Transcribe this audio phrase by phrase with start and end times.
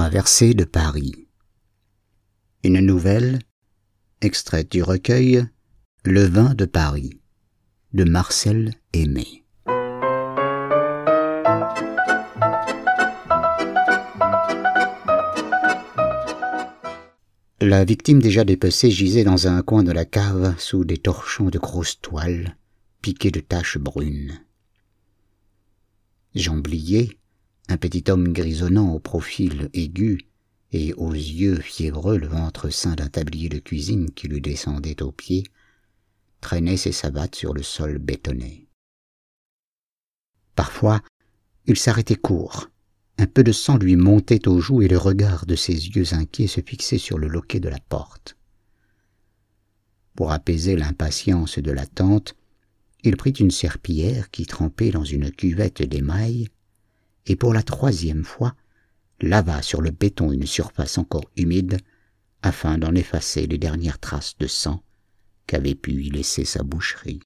[0.00, 1.26] Traversée de Paris.
[2.62, 3.40] Une nouvelle,
[4.20, 5.44] extraite du recueil
[6.04, 7.20] Le vin de Paris,
[7.94, 9.44] de Marcel Aimé.
[17.60, 21.58] La victime déjà dépecée gisait dans un coin de la cave sous des torchons de
[21.58, 22.56] grosses toiles,
[23.02, 24.38] piquées de taches brunes.
[26.36, 27.18] Jamblier,
[27.68, 30.20] un petit homme grisonnant au profil aigu
[30.72, 35.12] et aux yeux fiévreux, le ventre sain d'un tablier de cuisine qui lui descendait aux
[35.12, 35.44] pieds,
[36.40, 38.66] traînait ses savates sur le sol bétonné.
[40.54, 41.02] Parfois,
[41.66, 42.70] il s'arrêtait court.
[43.18, 46.46] Un peu de sang lui montait aux joues et le regard de ses yeux inquiets
[46.46, 48.36] se fixait sur le loquet de la porte.
[50.14, 52.34] Pour apaiser l'impatience de l'attente,
[53.04, 56.48] il prit une serpillière qui trempait dans une cuvette d'émail
[57.28, 58.54] et pour la troisième fois
[59.20, 61.78] lava sur le béton une surface encore humide
[62.42, 64.82] afin d'en effacer les dernières traces de sang
[65.46, 67.20] qu'avait pu y laisser sa boucherie.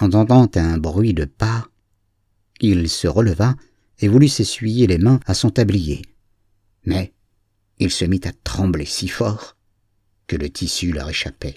[0.00, 1.66] Entendant un bruit de pas,
[2.60, 3.54] il se releva
[3.98, 6.02] et voulut s'essuyer les mains à son tablier.
[6.84, 7.12] Mais
[7.78, 9.56] il se mit à trembler si fort
[10.26, 11.56] que le tissu leur échappait.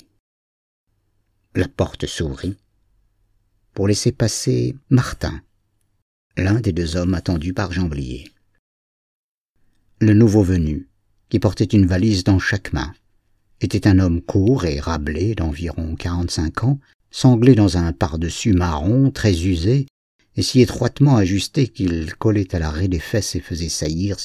[1.58, 2.55] La porte s'ouvrit
[3.73, 5.41] pour laisser passer Martin,
[6.38, 8.30] l'un des deux hommes attendus par Jamblier.
[9.99, 10.88] Le nouveau venu,
[11.30, 12.94] qui portait une valise dans chaque main,
[13.59, 19.47] était un homme court et rablé d'environ quarante-cinq ans, sanglé dans un pardessus marron très
[19.47, 19.88] usé
[20.36, 24.16] et si étroitement ajusté qu'il collait à l'arrêt des fesses et faisait saillir